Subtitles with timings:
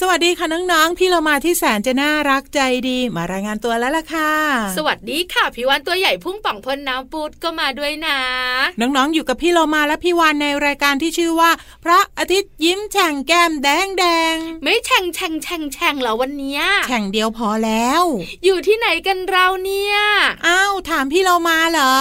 [0.00, 4.32] สวัสดีค่ะน้องๆ พี่เรามาที่แสนจะน่ารักใจดี มารายงานตัวแล้วล่ะค่ะ
[4.76, 8.18] สวัสดีค่ะพี่วันตัวใหญ่พุ่งป่องพ่นน้ำปูดก็มาด้วยนะ
[8.80, 11.50] น้องๆ อยู่กับพี่เรามาและพี่วานในรายการที่ชื่อว่า
[11.84, 14.04] พระอาทิตย์ยิ้มแฉ่งแก้มแดงแด
[14.34, 18.02] งไม่แช่งแช่งแช่งแช่งเหรอวันเนี้ยแฉ่งเดียวพอแล้ว
[18.44, 19.96] อยู่ที่ไหนกันเราเนี่ย
[20.46, 21.96] อ้าวถามพี่เรามาเหรอ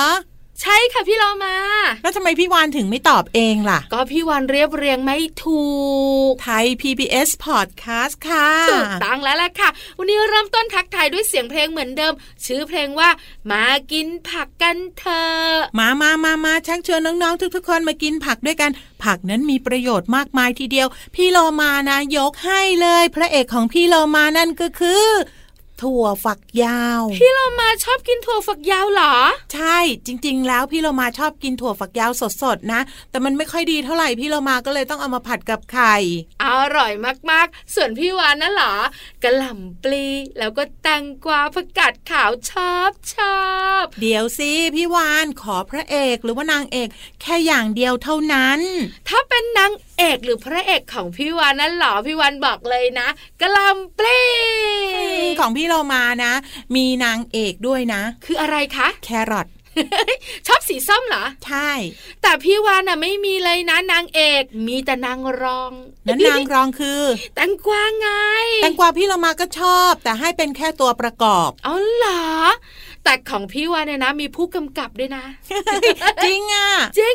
[0.62, 1.56] ใช่ค่ะพี่เรามา
[2.04, 5.64] แล้วทำไมพี่วานถึงไม่ตอบเองล่ะ ก็พี่วันเรียบเรียงไม่ถู
[6.30, 12.14] ก ไทย PBS Podcast ค่ะถูกต้องแล้วล่ะค่ะ วันนี้เริ่มต้นทักทายด้วยเสียงเพลงเหมือนเดิม
[12.46, 13.10] ชื่อเพลงว่า
[13.52, 18.72] มากินผักกันเถอะมามามามาชักชวนน้องๆ ทุกๆ คนมากินผักด้วยกัน
[19.04, 25.06] ผักนั้นมีประโยชน์มากมายทีเดียว พี่โลมานะยกให้เลย พระเอกของพี่โลมานั่นก็คือ
[25.84, 29.16] ถั่วฝักยาว พี่เรามาชอบกินถั่วฝักยาวเหรอ
[29.54, 32.12] ใช่จริง ๆ แล้วพี่โลมาชอบกินถั่วฝักยาว
[32.44, 35.96] สดๆนะ แต่มันไม่ค่อยดีเท่าไหร่พี่โลมาก็เลยต้องเอามาผัดกับไข่
[36.44, 36.46] อ
[36.78, 36.92] ร่อย
[37.32, 38.74] มากๆ ส่วนพี่วานน่ะเหรอ
[39.24, 40.06] กะหล่ำปลี
[40.38, 43.40] แล้วก็แตงกวาผักกาดขาวชอบชอ
[43.82, 46.90] บเดี๋ยวสิพี่วานขอพระเอกหรือว่านางเอก
[47.22, 48.60] แค่อย่างเดียวเท่านั้น
[49.10, 53.08] ถ้าเป็นนางเอกหรือพระเอกของพี่วานนั่นเหรอพี่วานบอกเลยนะ
[53.42, 54.22] กะหล่ำปลี
[55.40, 56.34] ของพี่โลมานะ
[56.76, 59.48] มีนางเอกด้วยนะ คืออะไรคะ แครอท
[60.48, 61.72] ชอบสีส้มเหรอ ใช่
[62.22, 65.72] แต่พี่วานน่ะไม่มีเลยนะนางเอก มีแต่นางรอง
[66.06, 67.02] นั้นนางรองคือ
[67.36, 68.10] แตงกวาไง
[68.62, 72.26] แตงกวาพี่เรามาก็ชอบ แต่ให้เป็นแค่ตัวประกอบเอาเหรอ
[73.04, 75.26] แต่ของพี่วานเนี่ยนะ มีผู้กำกับด้วยนะ
[76.26, 77.14] จริงอะ จริง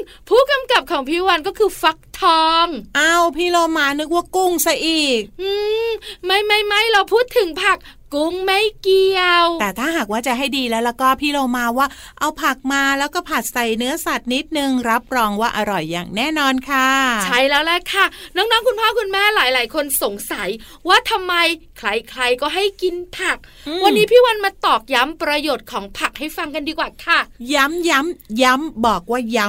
[0.79, 2.67] ผู้กำกับของพี่วานก็คือฟักทอง
[2.99, 5.51] อ้าวพี่เรามานึกว่ากุ้งซะอีก อื
[5.89, 5.91] ม
[6.25, 7.79] ไม่ไม่ไม่เราพูดถึงผัก
[8.15, 11.87] กุ้งไม่เกี่ยว แต่ถ้าหากว่าจะให้ดีแล้วแล้วก็พี่เรามาว่า
[12.21, 16.89] เอาผักมาแล้วก็ผัดใส่เนื้อสัตว์นิดนึงรับรองว่าอร่อยอย่างแน่นอนค่ะ
[17.25, 18.05] ใช่แล้วแหละค่ะ
[18.37, 20.49] น้องๆคุณพ่อคุณแม่หลาย ๆ คนสงสัย
[20.89, 21.35] ว่าทำไม
[21.79, 27.19] ใครๆก็ให้กินผักอืมวันนี้พี่วันมาตอกย้ำประโยชน์ของผักให้ฟังกันดีกว่าค่ะ
[27.55, 29.49] ย้ำย้ำย้ำบอกว่าย้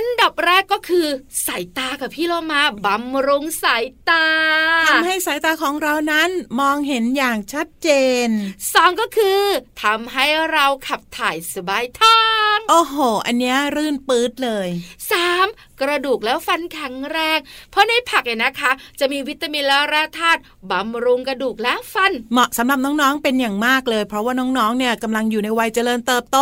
[0.00, 1.06] นดับแรกก็คือ
[1.46, 6.30] สายตากับพี่เรามาบำรุงสายตาำทำให้สายตาของเรานั้น
[6.60, 7.88] มองเห็นอย่างชัดเจ
[8.26, 8.28] น
[8.74, 9.42] สองก็คือ
[9.82, 12.20] ทำให้เราขับถ่ายสบายท้อ
[12.56, 12.96] งโอ้โห
[13.26, 14.68] อันเนี้ยรื่นปื๊ดเลย
[15.10, 15.46] สาม
[15.82, 17.38] กระดูกแล้วฟันแข็งแรง
[17.70, 18.70] เพราะในผักเนี่ยนะคะ
[19.00, 26.38] จะมีวิตามินและแร่ธาตุบำรุงกระดูกและฟัน เหมาะสำหรับน้องๆเป็นอย่างมากเลย เพราะว่าน้องๆเนี่ยกำลังอยู่ในวัยเจริญเติบโต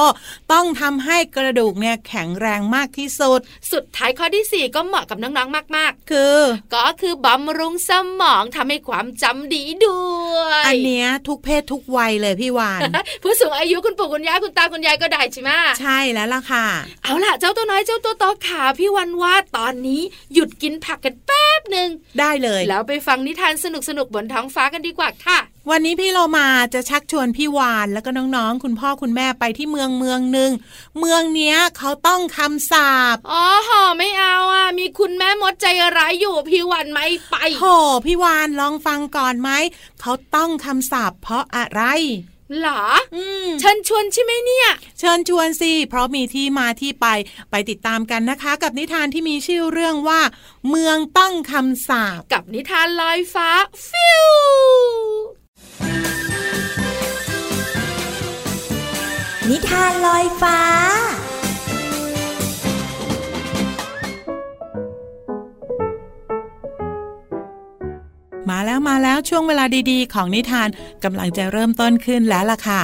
[0.53, 3.41] ต้องทำให้กระดูกเนี่ยแข็งแรงมากที่สุด
[3.73, 7.91] สุดท้ายข้อที่สี่ก็เหมาะกับน้องๆมากคือๆก็คือบำรุงส
[8.21, 10.01] มองทำให้ความจำดีด้
[10.37, 12.81] วยอันเนี้ยทุกเพศทุกวัยเลยพี่วาน
[13.23, 15.51] ผู้สูงอายุคุณปู่คุณย่าคุณตาคุณยายก็ได้ใช่ไหม
[15.81, 16.67] ใช่แล้วล่ะค่ะ
[17.03, 20.01] เอาล่ะเจ้าตัวน้อยเจ้าตัวโตขาพี่วันว่าตอนนี้
[20.35, 21.89] หยุดกินผักกันแป๊บหนึ่ง
[22.21, 23.67] ได้เลย แล้วไปฟังนิทานส
[23.99, 25.39] นุกๆบนท้องฟ้ากันดีกว่าค่ะ
[25.71, 30.51] วันนี้พี่เรามาจะชักชวนพี่วานแล้วก็น้องๆ คุณพ่อคุณแม่ไปที่เมืองเมืองหนึ่ง
[30.99, 35.67] เมืองเนี้ยเขาต้องคำสาปอ๋อหอไม่เอาอะ มีคุณแม่มดใจ
[35.97, 37.67] ร้ายอยู่พี่วันไม่ไปโห
[38.07, 39.51] พี่วานลองฟังก่อนไหม
[40.01, 41.83] เขาต้องคำสาปเพราะอะไร
[42.61, 42.83] หรอ
[43.15, 47.07] อืมเชิญชวนใช่ไหมเนี่ย เชิญชวนสิเพราะมีที่มาที่ไป
[47.51, 50.21] ไปติดตามกันนะคะ กับนิทานที่มีชื่อเรื่องว่า
[50.69, 53.49] เมืองต้องคำสาปกับนิทานลอยฟ้า
[53.89, 54.27] ฟิว
[59.51, 60.59] นิทานลอยฟ้า
[68.51, 70.69] มาแล้วมาแล้วช่วงเวลาดีๆ ของนิทาน
[71.05, 72.83] กำลังจะเริ่มต้นขึ้นแล้วล่ะค่ะ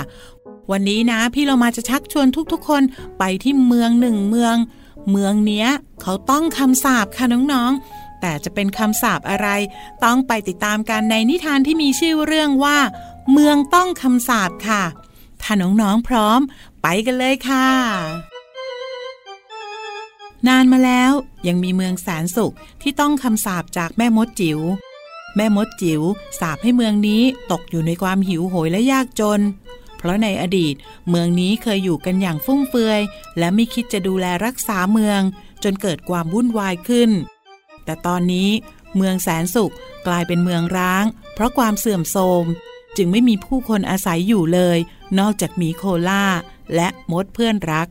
[0.70, 2.82] วันนี้นะพี่เรามาจะชักชวนทุกๆ คน
[3.19, 4.56] ไปที่เมืองหนึ่งเมือง
[5.11, 5.69] เมืองเนี้ย
[6.02, 9.49] เขาต้องคำสาปค่ะน้องๆ แต่จะเป็นคำสาปอะไร
[10.05, 12.78] ต้องไปติดตามกันในนิทานที่มีชื่อเรื่องว่า
[13.32, 14.82] เมืองต้องคำสาปค่ะ
[15.43, 16.40] ถ้าน้องๆพร้อม
[16.82, 17.67] ไปกันเลยค่ะ
[20.49, 21.12] นานมาแล้ว
[21.49, 24.60] ยังมีเมืองแสนสุขที่ต้องคำสาปจากแม่มดจิ๋ว
[25.36, 26.02] แม่มดจิ๋ว
[26.38, 27.22] สาปให้เมืองนี้
[27.52, 29.40] ตกอยู่ในความหิวโหยและยากจน
[29.96, 30.75] เพราะในอดีต
[31.10, 33.00] เมืองนี้เคยอยู่กันอย่างฟุ่มเฟือย
[33.38, 35.20] และไม่คิดจะดูแลรักษาเมือง
[35.64, 37.10] จนเกิดความวุ่นวายขึ้น
[37.84, 38.50] แต่ตอนนี้
[38.96, 39.75] เมืองแสนสุข
[40.06, 41.04] กลายเป็นเมืองร้าง
[41.34, 42.44] เพราะความเสื่อมโทรม
[42.96, 44.78] จึงไม่มีผู้คนอาศัยอยู่เลย
[45.19, 46.25] นอกจากหมีโคล่า
[46.75, 47.86] และมดเพื่อนรัก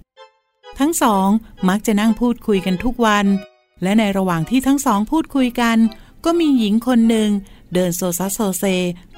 [0.79, 1.27] ทั้งสอง
[1.69, 3.25] มักจะนั่งพูดคุยกันทุกวัน
[3.83, 5.77] และในระหว่างที่ทั้งสองพูดคุยกัน
[6.25, 7.29] ก็มีหญิงคนหนึ่ง
[7.73, 8.65] เดินโซซัสโซเซ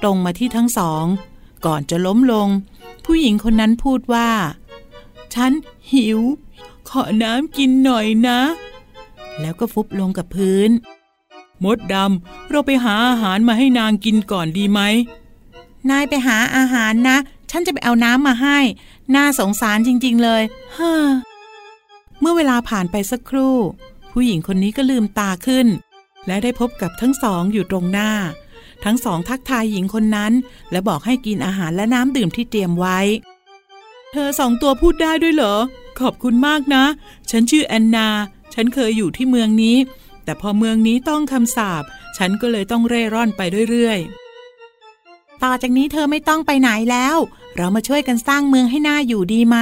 [0.02, 1.04] ตรงมาที่ทั้งสอง
[1.66, 2.48] ก่อนจะล้มลง
[3.04, 4.30] ผู้หญิงคนนั้นพูดว่า
[5.34, 5.52] ฉัน
[5.92, 6.20] หิว
[6.88, 8.40] ขอน้ำกินหน่อยนะ
[9.40, 10.70] แล้วก็ฟุบลงกับพื้น
[11.64, 14.80] มดดำเราไปหาอาหารมาให้นางกินก่อนดีไหม
[15.90, 17.16] นายไปหาอาหารนะ
[17.50, 18.58] ฉันจะไปเอาน้ำมาให้
[19.14, 20.42] น่าสงสารจริง ๆ เลย
[20.76, 20.94] ฮ่า
[22.20, 23.56] เมื่อเวลาผ่านไปสักครู่
[24.12, 25.66] ผู้หญิงคนนี้ก็ลืมตาขึ้น
[26.26, 28.10] และได้พบกับทั้งสองอยู่ตรงหน้า
[28.84, 30.32] ทั้งสองทักทายหญิงคนนั้น
[30.70, 32.98] และบอกให้กินอาหารและน้ำดื่มที่เตรียมไว้
[34.12, 35.56] เธอสองตัวพูดได้ด้วยเหรอ
[36.00, 36.84] ขอบคุณมากนะ
[37.30, 38.08] ฉันชื่อแอนนา
[38.54, 39.76] ฉันเคยอยู่ที่เมืองนี้
[40.24, 41.84] แต่พอเมืองนี้ต้องคำสาป
[42.16, 43.40] ฉันก็เลยต้องเร่ร่อนไป
[43.70, 47.16] เรื่อยๆต่อจากนี้เธอไม่ต้องไปไหนแล้ว
[47.56, 49.56] เรามาช่วยกันสร้างเมืองให้น่าอยู่ดีไหม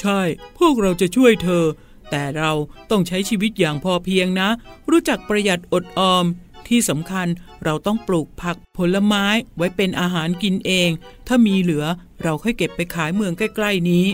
[0.00, 0.20] ใช่
[0.58, 1.64] พวกเราจะช่วยเธอ
[2.10, 2.52] แต่เรา
[2.90, 4.48] ต้องใช้ชีวิตอย่างพอเพียงนะ
[4.90, 6.24] รู้จักประหยัดอดออม
[6.68, 7.26] ที่สำคัญ
[7.64, 9.24] เราต้องปลูกผักผลไม้
[9.56, 10.90] ไว้เป็นอาหารกินเอง
[11.26, 11.84] ถ้ามีเหลือ
[12.22, 14.06] เราค่อยเก็บไปขายเมืองใกล้ ๆ นี้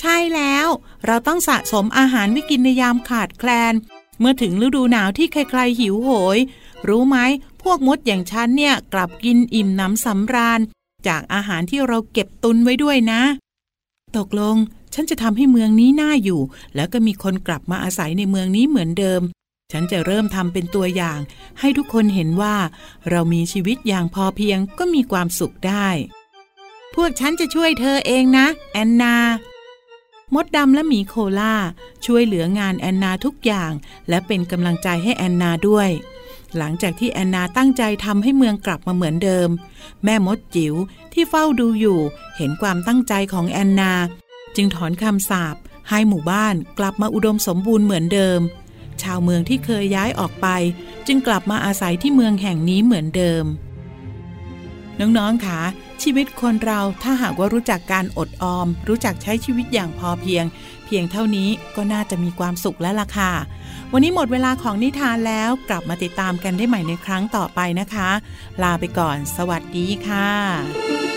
[0.00, 0.66] ใช่แล้ว
[1.06, 3.74] เราต้องสะสมอาหารไว้กินในยามขาดแคลน
[4.18, 6.38] เมื่อถึงฤดูหนาวที่ใครๆหิวโหย
[6.88, 7.16] รู้ไหม
[7.62, 10.60] พวกมดอย่างฉันเนี่ยกลับกินอิ่มน้ำสำราญ
[11.08, 13.22] จากอาหารที่เราเก็บตุนไว้ด้วยนะ
[14.16, 14.56] ตกลง
[14.94, 16.40] ฉันจะทำให้เมืองนี้น่าอยู่
[16.74, 19.22] แล้วก็มีคนกลับมาอาศัยในเมืองนี้เหมือนเดิม
[19.72, 21.18] ฉันจะเริ่มทำเป็นตัวอย่าง
[21.60, 22.56] ให้ทุกคนเห็นว่า
[23.10, 25.88] เรามีชีวิตอย่างพอเพียงก็มีความสุขได้
[26.94, 29.16] พวกฉันจะช่วยเธอเองนะ แอนนา
[30.34, 31.54] มดดำและหมีโคล่า
[32.06, 33.72] ช่วยเหลืองานแอนนาทุกอย่าง
[34.08, 35.90] และเป็นกำลังใจให้แอนนาด้วย
[36.56, 39.48] หลังจากที่แอนนาตั้งใจทำให้เมืองกลับมาเหมือนเดิม
[40.04, 40.74] แม่มดจิ๋ว
[41.12, 42.00] ที่เฝ้าดูอยู่
[42.36, 43.92] เห็นความตั้งใจของแอนนา
[44.56, 45.56] จึงถอนคำสาป
[45.88, 48.40] ให้หมู่บ้านกลับมาอุดมสมบูรณ์เหมือนเดิม
[49.02, 50.46] ชาวเมืองที่เคยย้ายออกไป
[51.06, 53.44] จึงกลับมาอาศัยที่เมืองแห่งนี้เหมือนเดิม
[55.00, 55.62] น้องๆคะ
[56.02, 60.44] ชีวิตคนเราถ้าหากว่ารู้จักการอดออม รู้จักใช้ชีวิตอย่างพอเพียง
[60.84, 63.32] เพียงเท่านี้ก็น่าจะมีความสุขแล้วล่ะค่ะ
[63.92, 68.10] วันนี้หมดเวลาของนิทานแล้วกลับมาติดตามกันได้ใหม่ในครั้งต่อไปนะคะ
[68.62, 71.13] ลาไปก่อน สวัสดีค่ะ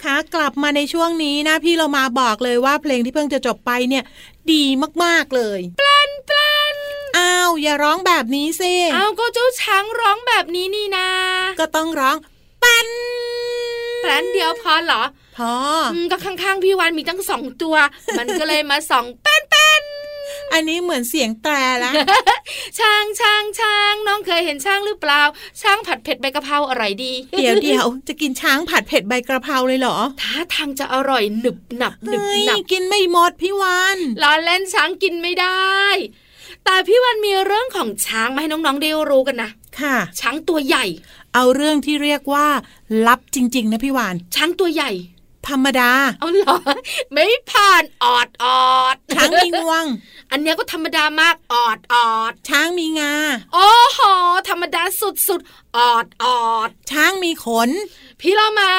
[0.00, 4.04] ๆคะกลับมาในช่วงนี้นะพี่เรามาบอกเลยว่าเพลงที่เพิ่งจะจบไปเนี่ย
[4.52, 4.64] ดี
[5.04, 6.76] มากๆเลยปลันปลัน
[7.18, 11.08] อ้าวอย่าร้องแบบนี้สิเอาก็เจ้าช้างร้องแบบนี้นี่นา
[11.60, 12.16] ก็ต้องร้อง
[12.62, 12.88] ปัน
[14.02, 15.02] แปลนเดียวพอเหรอ
[15.38, 15.54] พอ
[15.92, 17.76] อืมก็ข้างๆพี่วันมีตั้งสองตัว
[18.18, 19.37] มันก็เลยมาสองแป้นแป้น
[20.52, 21.94] อันนี้เหมือนเสียงแตรแล้ว
[22.78, 25.22] ช้างช้างช้างน้องเคยเห็นช้างหรือเปล่า
[25.62, 35.72] ช้างผัดเผ็ดใบกะเพราอร่อยดี เดี๋ยวเดี๋ยวจะกินช้างผัดเผ็ดใบกระเพราเลยเหรอท่าทางจะอร่อยหนึบหนับหนึบเฮ้ยหนับกินไม่หมดพี่วานล้อเล่นช้างกินไม่ได้
[36.64, 39.50] แต่พี่วันมีเรื่องของช้างมาให้น้องๆได้รู้กันนะ
[39.80, 40.84] ค่ะ ช้างตัวใหญ่
[41.34, 42.46] เอาเรื่องที่เรียกว่า
[43.06, 44.90] ลับจริง ๆ นะพี่วาน ช้างตัวใหญ่
[45.50, 45.90] ธรรมดา
[46.20, 46.58] เอาเหรอ
[47.12, 49.84] ไม่ผ่านออดออดช้างมีงวง
[50.30, 53.14] อันเนี้ยก็ธรรมดามากออดออดช้างมีงา
[53.54, 54.00] โอ้โห
[54.48, 57.70] ธรรมดาสุดๆออดออดช้างมีขน
[58.20, 58.72] พี่เรามา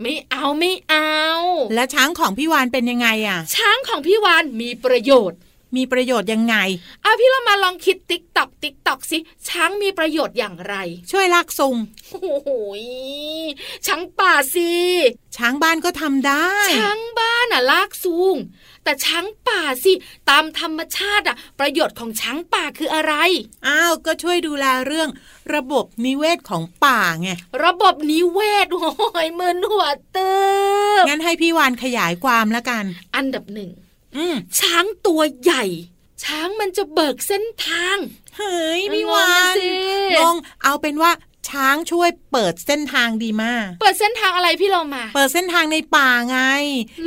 [0.00, 1.12] ไม่เอาไม่เอา
[1.74, 5.38] และช้างของพี่วานเป็นยังไงอะ ช้างของพี่วานมีประโยชน์
[5.76, 6.56] มีประโยชน์ยังไง
[7.02, 10.74] เอาพี่เรามาลองคิดติ๊กตอกติ๊กตอกสิช้างมีประโยชน์อย่างไร
[11.10, 11.76] ช่วยลากซุง
[12.10, 12.50] โอ้โห
[12.82, 12.84] ย
[13.86, 14.72] ช้างป่าสิ
[15.36, 18.36] ช้างบ้านก็ทำได้ ช้างบ้านอะลากซุง
[18.84, 19.92] แต่ช้างป่าสิ
[20.30, 23.14] ตามธรรมชาติอะ ประโยชน์ของช้างป่าคืออะไร
[23.66, 25.08] อ้าวก็ช่วยดูแลเรื่อง
[25.54, 27.28] ระบบนิเวศของป่าไง
[27.64, 28.90] ระบบนิเวศโอ้
[29.26, 30.32] ยมึนหัวเติ
[31.02, 32.84] บงั้นให้พี่วานขยายความแล้วกัน
[33.16, 33.91] อันดับหนึ่งอืม
[34.58, 35.64] ช้างตัวใหญ่
[36.24, 37.96] ช้างมันจะเบิกเส้นทาง
[38.36, 39.68] เฮ้ยพี่งวางนสิ
[40.16, 41.12] งงเอาเป็นว่า
[41.48, 46.38] ช้างช่วย เปิดเส้นทางดีมาก เปิดเส้นทางอะไรพี่เรามา เปิดเส้นทางในป่าไง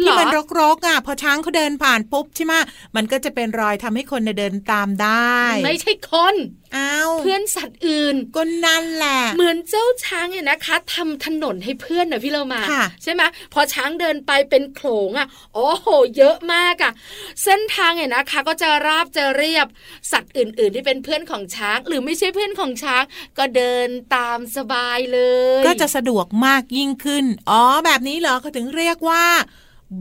[0.02, 0.28] เหรอที่มัน
[0.60, 2.54] รกๆอะพอช้างเขาเดินผ่านปุ๊บใช่ไหม
[2.96, 6.36] มันก็จะเป็นรอยทำให้คนเนี่ยเดินตามได้ ไม่ใช่คน
[6.78, 13.22] อ้าวเพื่อนสัตว์อื่นก็นั่นแหละ เหมือนเจ้าช้างเนี่ยนะคะทำถนนให้เพื่อนนะพี่เรามาค่ะใช่ไหม
[13.54, 16.92] พอช้างเดินไปเป็นโขลงอะโอ้โห เยอะมากอะ
[17.44, 19.68] เส้นทางเนี่ยนะคะ ก็จะราบจะเรียบ
[20.12, 23.04] สัตว์อื่น ๆ ที่เป็นเพื่อนของช้าง หรือไม่ใช่เพื่อนของช้าง
[23.38, 25.15] ก็เดินตามสบายเลย
[25.66, 29.26] ก็จะสะดวกมากยิ่งขึ้น อ๋อ แบบนี้เหรอเขาถึงเรียกว่า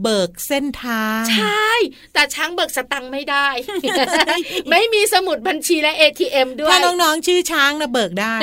[0.01, 1.71] เบิกเส้นทาง ใช่
[2.13, 3.47] แต่ช้างเบิกสตังค์ไม่ได้
[4.69, 8.35] ไม่มีสมุดบัญชีและ ATM ด้วย ถ้าน้องๆชื่อช้างนะเบิกได้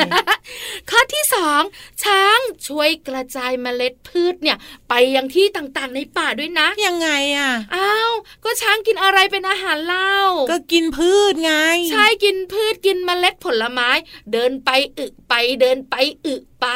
[0.91, 1.63] ข้อที่สอง
[2.05, 2.39] ช้าง
[2.69, 8.13] ช่วยกระจายเมล็ดพืชเนี่ย ไปยังที่ต่างๆในป่าด้วยนะ ยังไงอะอ้าว
[8.45, 10.17] ก็ช้างกินอะไรเป็นอาหารเล่า
[10.51, 11.53] ก็กินพืชไง
[11.91, 13.91] ใช่กินพืชกินเมล็ดผลไม้
[14.33, 16.69] เดินไปอึไปเดินไปอึ ไป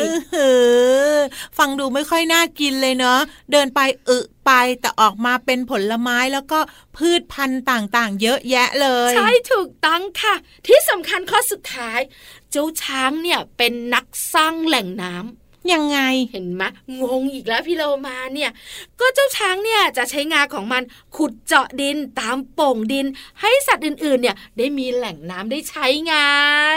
[0.00, 0.36] เออเห
[1.14, 1.18] อ
[1.58, 3.20] ฟังดูไม่ค่อยน่ากินเลยเนาะ
[3.52, 6.58] เดินไปอึไปแต่ออกมาเป็นผลไม้แล้วก็
[6.96, 10.34] พืชพันธุ์ต่างๆ เยอะแยะเลย ใช่ถูกต้องค่ะ
[10.66, 12.00] ที่สำคัญข้อสุดท้าย
[12.50, 16.00] เจ้าช้างเนี่ยเป็นนักสร้างแหล่งน้ำยังไง
[16.32, 16.62] เห็นไหม
[17.00, 18.50] งงอีกแล้วพี่โลมาเนี่ย
[19.00, 20.82] ก็เจ้าช้างเนี่ยจะใช้งาของมัน
[21.16, 23.06] ขุดเจาะดินตามโป่งดิน
[23.40, 26.14] ให้สัตว์อื่นๆ เนี่ยได้มีแหล่งน้ำได้ใช้ไง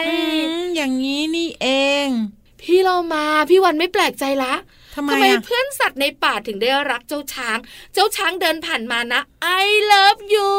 [0.07, 0.15] อื
[0.59, 1.67] มอย่างนี้นี่เอ
[2.07, 2.09] ง
[2.61, 4.53] พี่โลมาพี่วันไม่แปลกใจละ
[4.95, 7.57] ทำไมทำไมอะเพื่อนสัตว์ในป่าถึงได้รักเจ้าช้าง
[7.93, 9.21] เจ้าช้างเดินผ่านมานะ
[9.61, 10.51] I love you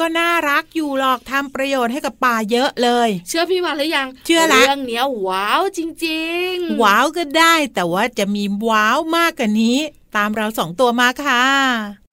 [0.00, 9.78] ก็น่ารักอยู่หรอกทำประโยชน์ให้กับป่าเยอะเลย เชื่อพี่วันหรือยัง เชื่อละเรื่องเนี้ยว้าวจริง ๆ ว้าวก็ได้แต่ว่าจะมีว้าวมากกว่านี้
[10.16, 12.07] ตามเราสองตัวมาค่ะ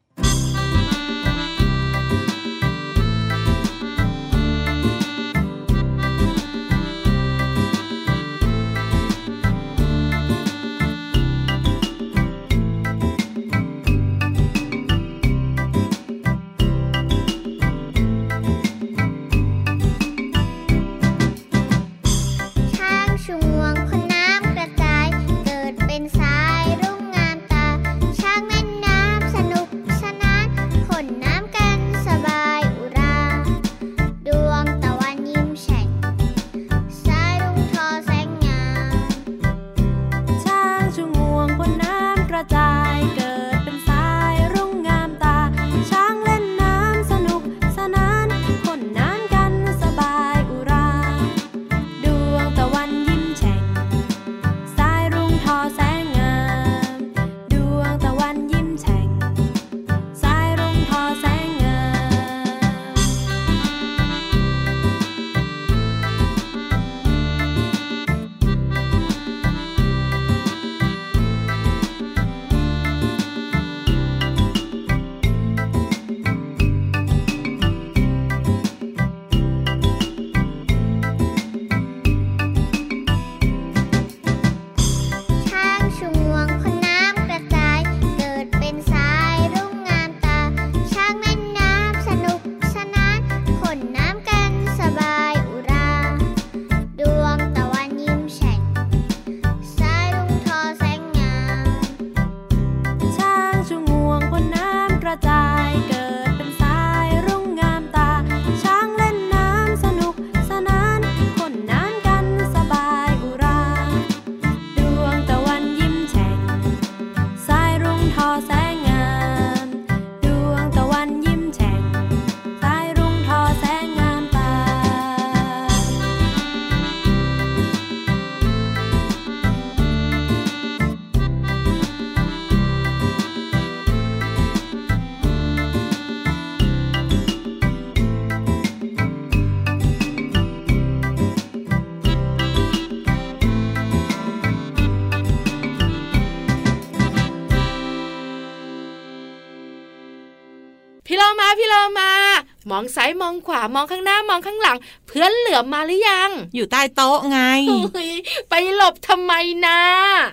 [152.95, 154.77] ซ้ายมองขวามองข้างหน้ามองข้างหลัง
[155.07, 157.39] เพื่อนเหลือมมาหรือยัง อยู่ใต้โต๊ะไง
[157.69, 158.11] โอ้ย
[158.49, 159.33] ไปหลบทำไม
[159.65, 159.79] นะ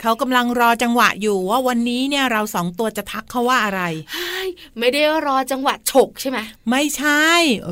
[0.02, 3.82] เขากำลังรอจังหวะอยู่ว่าวันนี้เนี่ยเราสองตัวจะทักเขาว่าอะไร
[4.12, 6.38] เฮ้ยไม่ได้รอจังหวะฉกใช่ไหม
[6.70, 7.24] ไม่ใช่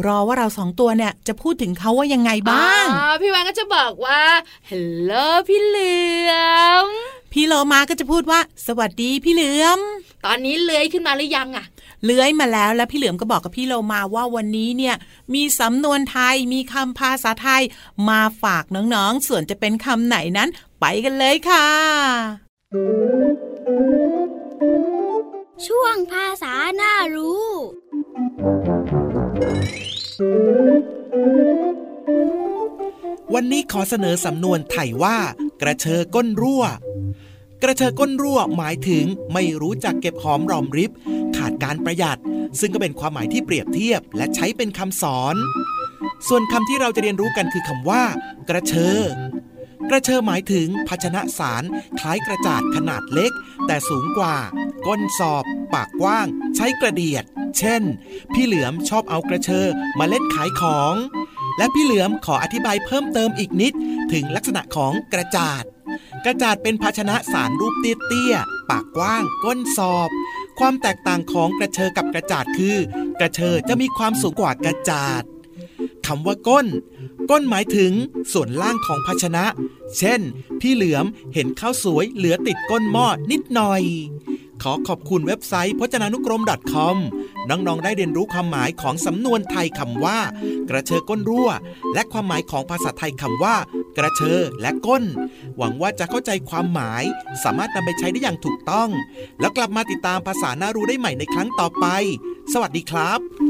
[0.06, 4.22] รอว่าเราสองตัวเนี่ยจะพูดถึงเขาว่ายังไงบ้างอ๋อพี่วานก็จะบอกว่า
[4.70, 5.12] ฮัลโหล
[5.48, 5.98] พี่เหลื
[6.30, 6.32] อ
[6.84, 6.86] ม
[7.32, 9.80] พี่โลมาก็จะพูดว่า สวัสดีพี่เหลือม
[10.24, 11.64] ตอนนี้เลื้อยขึ้นมาหรือยังอะ
[12.04, 14.96] เลื้อยมาแล้วแล้วพี่เหลือมก็บอกกับพี่โลมาว่าวันนี้เนี่ย
[15.34, 17.62] มีสำนวนไทยมีคำภาษาไทย
[18.08, 20.48] มาฝากน้องๆ ส่วนจะเป็นคำไหนนั้น
[20.80, 21.66] ไปกันเลยค่ะ
[25.66, 27.46] ช่วงภาษาหน้ารู้
[33.34, 35.16] วันนี้ขอเสนอสำนวนไทยว่า
[35.62, 36.64] กระเชอก้นรั่ว
[37.62, 40.90] กระเชอก้นรั่วหมายถึงไม่รู้จักเก็บหอมรอมริบ
[41.36, 42.20] ขาดการประหยัด
[42.60, 45.36] ซึ่งก็เป็นความหมายที่เปรียบเทียบ และใช้เป็นคำสอน
[46.28, 48.02] ส่วนคำที่เราจะเรียนรู้กันคือคำว่า
[48.48, 48.96] กระเชอ
[49.90, 51.64] กระเชอหมายถึงภาชนะสาร
[51.98, 53.32] คล้ายกระจาดขนาดเล็ก
[53.66, 54.36] แต่สูงกว่า
[54.86, 56.26] ก้นสอบ ปากกว้าง
[56.56, 57.24] ใช้กระเดียด
[57.58, 57.82] เช่น
[58.34, 59.66] พี่เหลือมชอบเอากระเชอ
[59.98, 60.94] มาเล่นขายของ
[61.58, 63.72] และพี่เหลือมขออธิบายเพิ่มเติมอีกนิด
[64.12, 65.64] ถึงลักษณะของกระจาด
[66.24, 70.10] กระจาดเป็นภาชนะสารรูปเตี้ยๆ ปากกว้าง ก้นสอบ
[70.58, 72.76] ความแตกต่างของกระเชอกับกระจาดคือ
[73.20, 75.22] กระเชอจะมีความสูงกว่ากระจาด
[76.06, 76.66] คำว่าก้น
[77.30, 77.92] ก้นหมายถึง
[78.32, 79.44] ส่วนล่างของภาชนะ
[79.98, 80.20] เช่น
[80.60, 83.82] พี่เหลือมเห็นข้าวสวยเหลือติดก้นหม้อนิดหน่อย
[84.62, 86.96] ขอขอบคุณเว็บไซต์พจนานุกรม .com
[87.48, 90.18] น้องๆ ได้เรียนรู้ความหมายของสำนวนไทยคำว่า
[90.68, 91.50] กระเชอก้นรั่ว
[91.94, 93.56] และความหมายของภาษาไทยคำว่า
[93.96, 95.04] กระเชอและก้น
[95.56, 97.04] หวังว่าจะเข้าใจความหมาย
[97.44, 98.88] สามารถนำไปใช้ได้อย่างถูกต้อง
[99.40, 101.86] แล้วกลับมาติดตามภาษาน่ารู้ได้ใหม่ในครั้งต่อไป
[102.52, 103.46] สวัสดีครับตั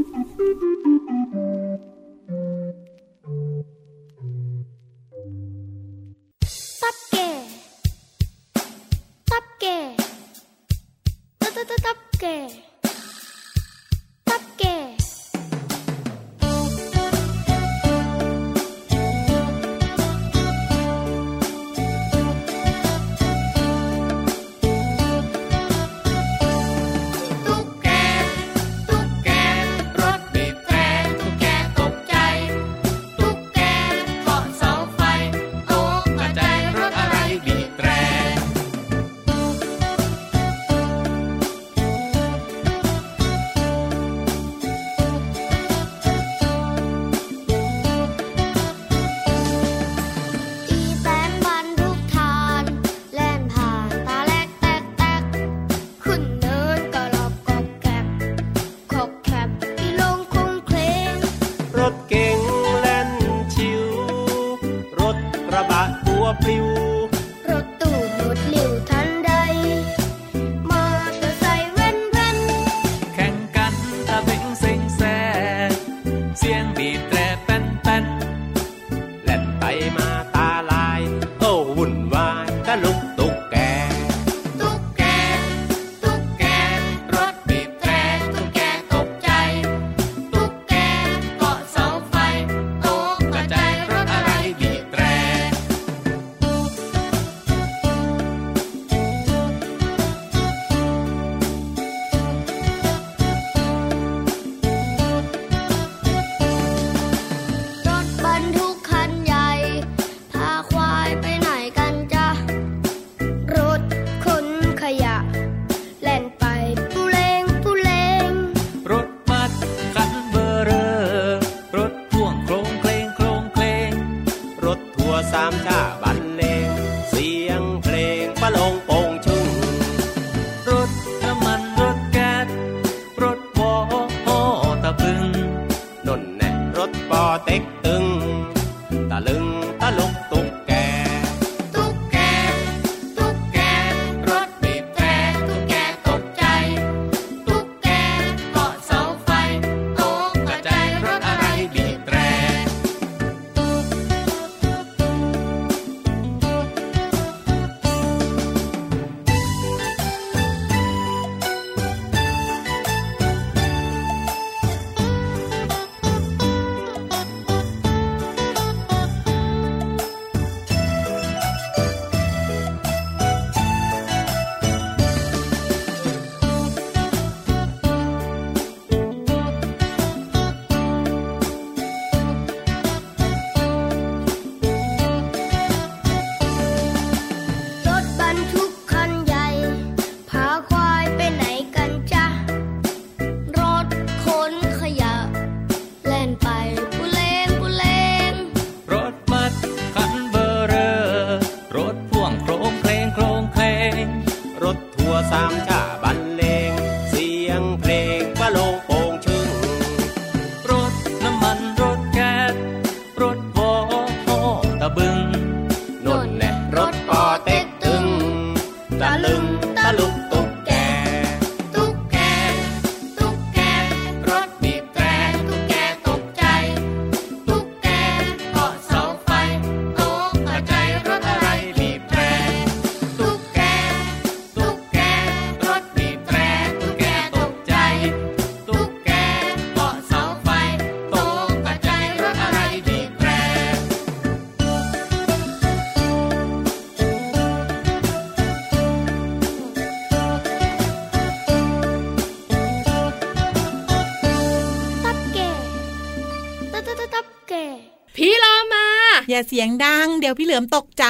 [259.31, 261.05] อย่าเสียงดัง เดี๋ยวพี่เหลือมตกใจ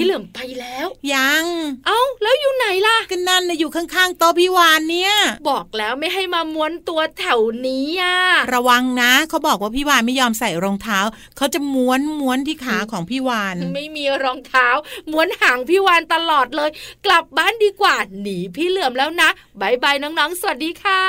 [0.00, 1.44] พี่เหลือมไปแล้ว ยัง
[1.86, 5.12] เอ้าแล้วอยู่ไหนล่ะก็นั่นนะอยู่ข้างๆโต๊ะพี่วานเนี่ย
[5.50, 8.16] บอกแล้วไม่ให้มาม้วนตัวแถวนี้อะ
[8.54, 10.98] ระวังนะเขาบอกว่าพี่วานไม่ยอมใส่รองเท้า
[11.36, 14.68] เขาจะม้วนม้วนที่ขาของพี่วานไม่มีรองเท้า
[15.10, 16.70] ม้วนหางพี่วานตลอดเลย
[17.06, 19.28] กลับบ้านดีกว่าหนีพี่เหลือมแล้วนะ
[19.60, 21.02] บายบายน้องๆ สวัสดีค่ะ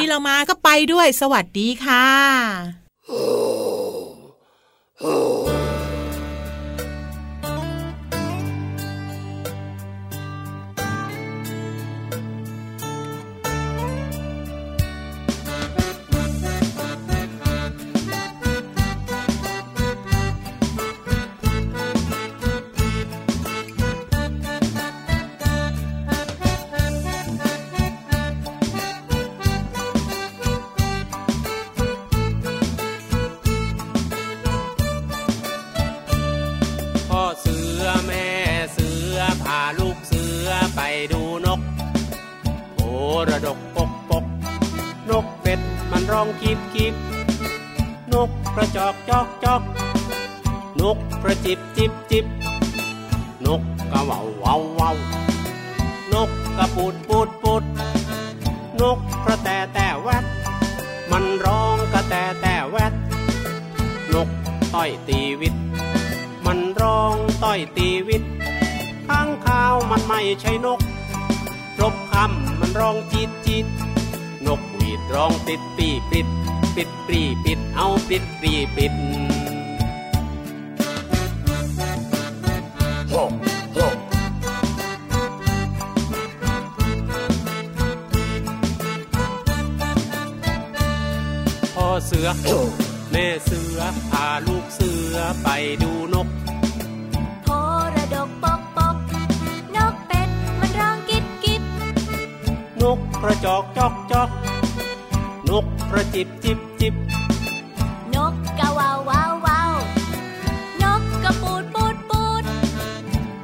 [0.00, 2.06] พี่เรามาก็ไปด้วยสวัสดีค่ะ
[5.00, 5.63] พ่
[51.54, 52.26] จิบจิบจิบ
[53.46, 54.92] นกกระว่าเว้าเว้า
[56.12, 57.62] นกกระปูดปูดปูด
[58.80, 60.24] นกกระแตแต่แวด
[61.10, 62.92] มันร้องกระแตแต่แวด
[64.14, 64.28] นก
[64.74, 65.54] ต้อยตีวิต
[66.46, 68.22] มันร้องต้อยตีวิต
[69.08, 70.80] ข้างข้าวมันไม่ใช่นก
[71.80, 73.66] รบคำมันร้องจีดจีด
[74.46, 76.26] นกหวีดร้องปิดปีปิด
[76.76, 78.92] ปิดปีปิดเอาปิดปีปิด
[83.14, 83.20] พ่
[91.86, 92.28] อเสือ
[93.10, 93.78] แม่เสือ
[94.10, 95.48] พาลูกเสือไป
[95.82, 96.28] ดูนก
[97.42, 97.48] โพ
[97.94, 98.96] ระดกปกปก
[99.76, 101.62] นกเป็ดมันร้องกิบกิบ
[102.82, 104.28] นกกระจอกจอกจอก
[105.48, 106.58] นกกระจิบจิบ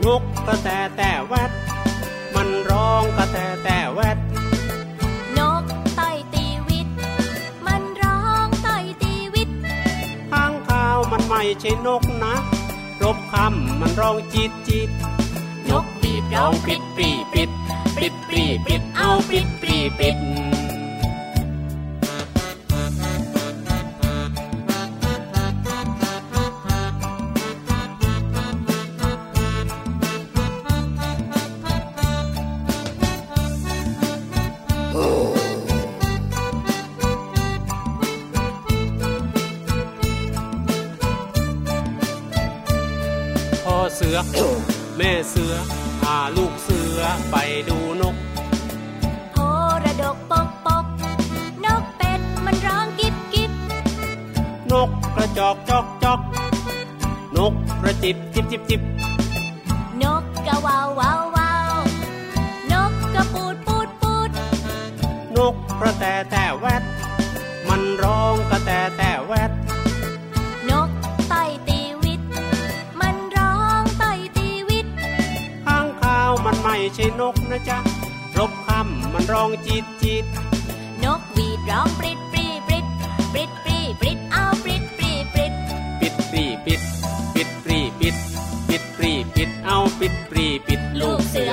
[0.06, 1.50] นกกระแตแต่แวด
[2.34, 4.18] มันร้องกระแตแต่แวด
[5.38, 5.64] นก
[5.98, 6.88] ต่อยตีวิต
[7.66, 9.48] มันร้องต่อยตีวิต
[10.30, 12.34] ข้างข้าวมันไม่ใช่นกนะ
[13.02, 14.90] รบคำมันร้องจีดจีด
[15.70, 17.50] นกบีบร้องปิดปรีปิด
[17.96, 20.16] ปิดปรีปิดเอาปิดปรีปิด
[58.50, 58.82] จิบจิบ
[60.02, 61.74] นกกะวาววาววาว
[62.72, 64.30] นกกระปูดปูดปูด
[65.36, 66.82] นกกระแตแต่แวด
[67.68, 69.50] มันร้องกระแตแต่แวด
[70.70, 70.88] นก
[71.28, 71.34] ไต
[71.68, 72.20] ตีวิต
[73.00, 74.04] มันร้องไต
[74.36, 74.86] ตีวิต
[75.66, 77.78] ข้างข้าวมันไม่ใช่นกนะจ๊ะ
[78.38, 80.24] รบคำมันร้องจีดจีด
[81.04, 82.29] นกหวีดร้องปริด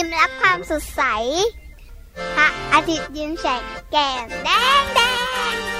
[0.00, 1.02] ิ้มรับความสดใส
[2.36, 4.48] พระอาทิตย์ยิ้มแฉกแก้มแด
[4.80, 5.00] งแด
[5.52, 5.79] ง